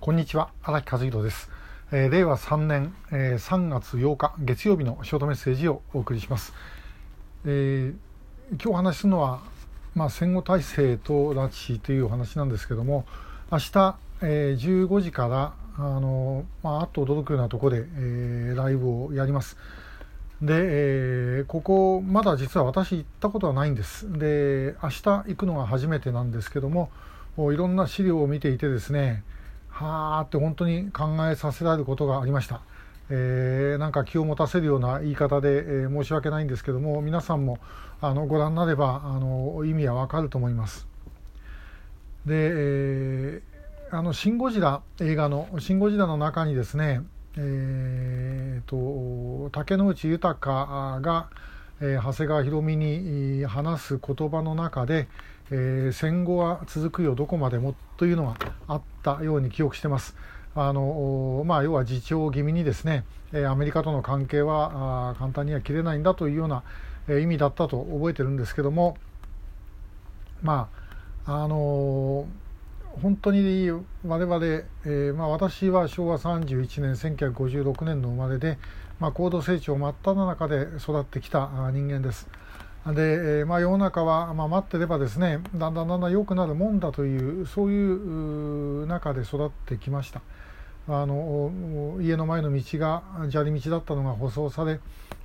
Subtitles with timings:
[0.00, 1.50] こんにちは荒木和弘です、
[1.92, 6.54] えー、令和3年、えー、3月8日月曜日のショートメッセージをお送りします、
[7.44, 9.42] えー、今日お話しするのは、
[9.94, 13.04] まあ、戦後体制と拉致というお話なんですけども
[13.52, 19.58] 明日、えー、15時からあの、まあ、あっと驚くようなところで、えー、ライブをやります。
[20.40, 24.10] で、えー、ここまだ実は私行ったことはないんです。
[24.10, 26.90] で明日行くのが初めてなんですけども
[27.36, 29.24] いろんな資料を見ていてですね
[29.84, 32.60] はあって本当に考えさせられることがありました。
[33.12, 37.58] えー、なんか気を持たせるような言い方で、えー、申し訳ないんですけども皆さんも
[38.00, 40.86] あのご覧になればあの意味はわかると思います。
[42.24, 47.02] で、えー、あのシン・ゴジラ映画の「シン・ゴジラ」の中にですね、
[47.36, 51.30] えーと、竹野内豊が、
[51.80, 55.08] えー、長谷川博美に話す言葉の中で、
[55.50, 58.36] えー、戦後は続くよどこまでもというのが
[58.68, 60.14] あったように記憶してます。
[60.54, 63.04] あのまあ、要は自重気味にですね、
[63.48, 66.64] アメリカとの関係は簡単には切れないんだというような、
[67.08, 68.96] 意味だったと覚えてるんですけども、
[70.42, 70.68] ま
[71.24, 72.26] ああの
[73.02, 78.58] 本当に我々、えー、まあ、私は昭和31年1956年の生まれで、
[79.00, 82.28] まあ、高度成長真っ只中で育ってきた人間です。
[82.86, 90.20] で、まあ、世の中は、まあ、待ってればですねだんだんだんだん良くなるもんだというそういう中で育ってきました。
[90.88, 94.80] あの家の前の道が砂利道だったのが舗装され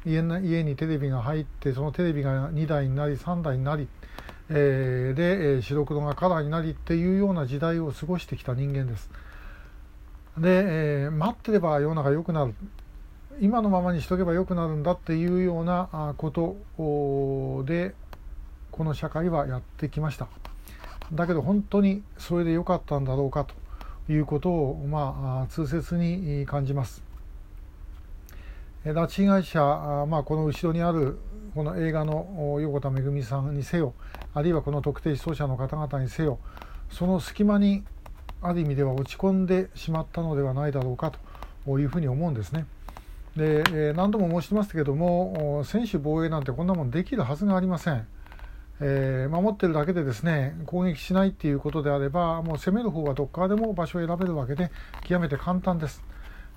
[0.05, 3.87] 家にテレビが入ってそのテレビが2台になり3台になり、
[4.49, 9.09] えー、で白黒がカラーになりっていうような時代を過ごしてきた人間です。
[10.37, 12.53] で、えー、待ってれば世の中良くなる。
[13.41, 16.55] 今のままにしとけばよくなるんだっていうようなこと
[17.65, 17.93] で
[18.71, 20.27] この社会はやってきました
[21.11, 27.03] だけど本当にそれで良かったんだろうかということをまあ痛切に感じます
[28.85, 29.59] 拉致被害者、
[30.05, 31.17] まあ、この後ろにある
[31.55, 33.93] この映画の横田めぐみさんにせよ
[34.33, 36.39] あるいはこの特定失踪者の方々にせよ
[36.91, 37.83] その隙間に
[38.41, 41.11] ある意味では落ち込んでしまったのではないだろうか
[41.65, 42.65] というふうに思うんですね。
[43.35, 48.07] で、え何度も申してますけども専守防衛なんてこんなもんできるはずがありません、
[48.79, 54.71] えー、守ってるだけでですね攻撃しないっていうことであればもう攻める方はどっかでも場所を選べるわけで
[55.03, 56.03] 極めて簡単です。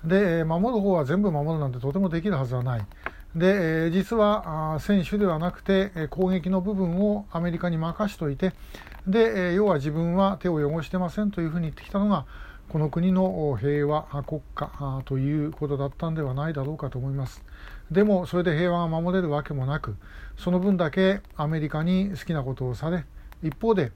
[0.03, 2.81] で守る方は全部守るなんてとてもできるはずはない。
[3.35, 8.53] で実は選手ではなくて攻撃の部分をアメリカに任しといて
[9.05, 12.25] で要は自分は手を汚してませんというふうに言ってきたのが
[12.69, 17.43] この国の平和国家ということだったんではないだろうかと思います。
[17.89, 19.95] でもそれで平和が守れるわけもなく
[20.37, 23.05] その分だけアメリカに好きなことをされ
[23.41, 23.91] 一方で、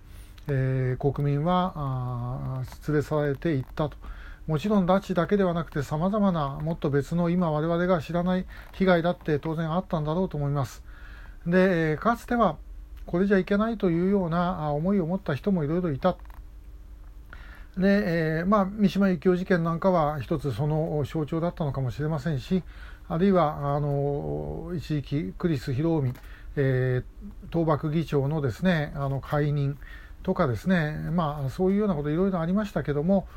[0.47, 3.97] えー、国民は連れ去られていったと。
[4.47, 10.83] もちろん拉致だけではなくてさまざまなもっと別の今我々が知らない被害だって当然あったんだろうと思います。
[11.45, 12.57] でかつては
[13.05, 16.17] これじゃいけないというような思いを持った人もいろいろいた。
[17.77, 22.63] で、えー、まあ、三島由紀夫事件なんかは一つその象徴だったのかもしれませんし
[23.09, 26.13] あるいはあの一時期クリス博臣、
[26.55, 29.77] えー、倒幕議長のですねあの解任
[30.21, 33.27] とかですね、まあ、そういうようなこといろいろありましたけども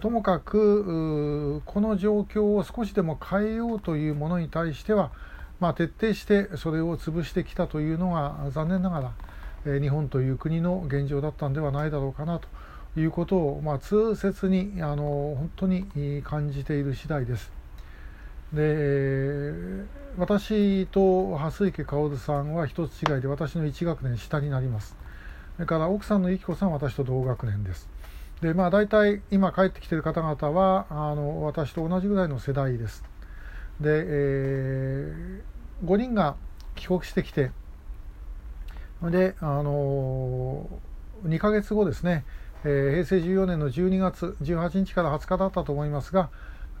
[0.00, 5.12] ともかくこの状況を少しでも変えようというものに対しては、
[5.60, 9.12] まあ、徹底してそれを潰してきたというのが残念なが
[9.66, 12.48] ら、日本という国の現状だったんではないだろうかなと。
[12.96, 15.02] いうことを、まあ、痛切にあの
[15.36, 17.52] 本当に感じている次第です。
[18.52, 19.52] で
[20.16, 24.96] 私と蓮池薫さんは一つ違いで私の1学年下になります。
[25.56, 27.88] それから奥さんの由紀子さんは私と同学年です。
[28.40, 33.02] でまあ大体今帰ってきている方々はあの私と同じぐらいの世代です。
[33.80, 36.36] で、えー、5人が
[36.76, 37.50] 帰国してきて
[39.02, 40.68] であの
[41.24, 42.24] 2ヶ月後ですね
[42.64, 46.30] えー、平成14年の12月18日から20日だったと思いますが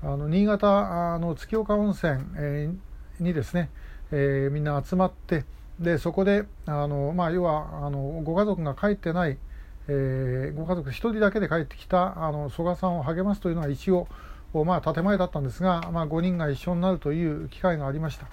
[0.02, 3.70] あの新潟の月岡温泉、えー、にですね、
[4.10, 5.44] えー、みんな集まって
[5.78, 9.38] でそこであの、まあ、要はあのご家族が帰ってない、
[9.88, 14.06] えー、ご家族1人だけで帰ってきたあの曽我さんを励ますというのは一応、
[14.64, 18.26] まあ、建前だったんですが、まあ、5人が一緒になるという機会がありました。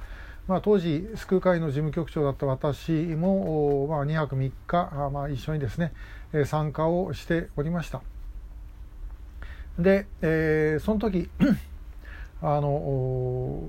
[0.47, 5.93] まあ、当時救う会の事務局長だった私も、まあ、2泊3日、まあ、一緒にですね
[6.45, 8.01] 参加をしておりました
[9.77, 11.29] で、えー、その時
[12.41, 13.63] あの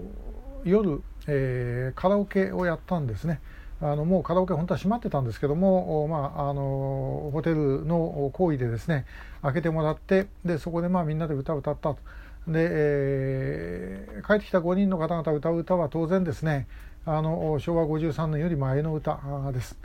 [0.65, 3.41] 夜、えー、カラオケをやったんですね
[3.81, 9.07] あのもうカラオケ本当は閉まってたんですけども、まあ、あのホテルの行為でですね
[9.43, 11.99] 開けてもらってでそこでまあみんなで歌を歌ったと。
[12.47, 16.67] で、えー、帰ってきた5人の方々歌う歌は当然ですね。
[17.05, 19.21] あの昭和53年より前の歌
[19.53, 19.77] です。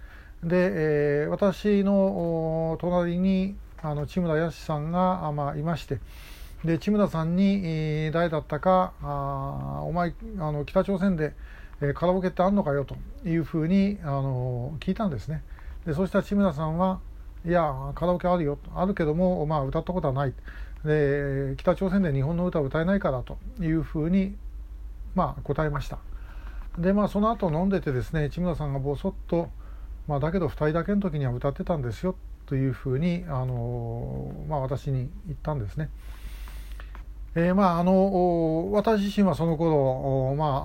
[0.44, 6.00] で、えー、私の隣にあの千村康さんが、まあ、いまして。
[6.66, 11.34] で千村さんに、えー、誰だったかあお前あの北朝鮮で、
[11.82, 15.44] えー、カラオケってあんのかよというふうにあの聞いたんですね。
[15.86, 17.00] でそうしたら千村さんは
[17.48, 18.60] いやカラオケあるよ。
[18.76, 20.34] あるけども、まあ、歌ったことはない。
[20.84, 24.36] で北朝鮮で日本の歌を歌えないからというふうに、
[25.16, 25.98] まあ、答えました。
[26.78, 29.50] でまあその後飲んでてですね千村さんがぼそっと、
[30.08, 32.16] まあ、だけど2人だけの時には歌ってたんですよ
[32.48, 35.90] というふうにあの、まあ、私に言ったんですね。
[37.36, 40.64] えー、まああの私自身はその頃ま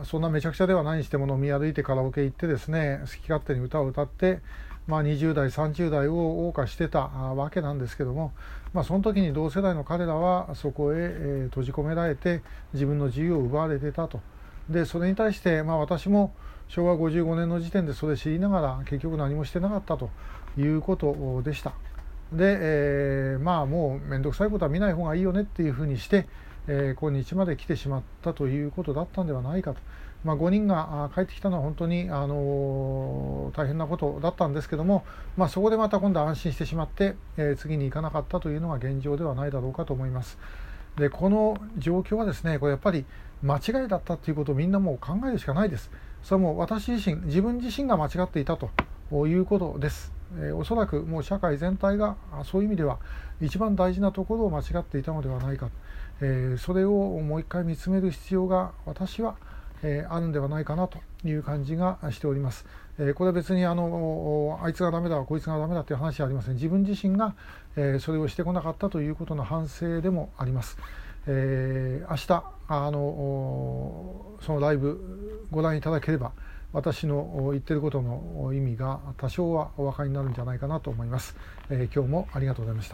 [0.00, 4.40] あそんなめちゃくちゃではないにしても飲み歩いてカラオケ行ってですね好き勝手に歌を歌って、
[4.86, 8.32] まあ、20代30代を謳歌してたわけなんですけども、
[8.72, 12.42] まあ、その時に同世代の彼らはそこへ、え、閉じ込められて
[12.72, 14.20] 自分の自由を奪われてたと。
[14.68, 16.34] でそれに対して、まあ、私も
[16.68, 20.10] 昭和55年の時点でそれ知りながら結局何もしてなかったと
[20.56, 21.72] いうことでした。
[22.32, 26.26] で、えー、まあもう面倒くさいことは見ない方がいいよねっていうふうにして、
[26.68, 29.80] えー、今日まで来てしまったということだったんではないかと。
[30.24, 35.04] まあ、5人が帰ってきたのは本当に、あのー、大変なことだったんですけども、
[35.36, 40.38] まあ、そこでまた今度安心してしまって、えー、次に行かなかったというのが現状ではないだろうかと思います。
[40.96, 43.06] でこの状況はですねこれやっぱり
[43.42, 45.90] 間違いだったということをみんなもう考えるしかないです。
[46.22, 48.70] それも私自身自分自身が間違っていたと
[49.26, 50.12] いうことです。
[50.38, 52.98] えー、おそらくもう社会全体がそういう意味では
[53.40, 55.68] 一番大事なところを間違っていたのではないか、
[56.20, 59.36] えー、それをもう一回見つめる必要が私は、
[59.82, 62.66] えー、あるんではないかなという感じがしております。
[62.98, 67.34] えこれは別にあのあいつがダメだこいつがダメだという話はありません自分自身が、
[67.74, 70.76] えそれをしてこなかったということの反省でもあります。
[71.26, 76.32] え、明日あのそのライブご覧いただければ
[76.72, 81.36] 私の言ってることの意味が多少はお分かりになるんじゃないかなと思います、
[81.68, 82.90] えー、今日もありがとうございました。